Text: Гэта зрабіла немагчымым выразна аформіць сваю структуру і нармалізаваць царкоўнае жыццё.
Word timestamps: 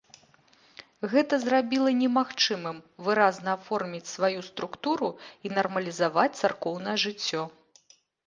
Гэта 1.11 1.33
зрабіла 1.43 1.89
немагчымым 2.03 2.77
выразна 3.09 3.49
аформіць 3.57 4.11
сваю 4.15 4.39
структуру 4.49 5.09
і 5.49 5.53
нармалізаваць 5.57 6.27
царкоўнае 6.41 6.97
жыццё. 7.05 7.41